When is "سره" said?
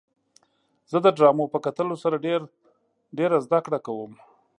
2.03-2.15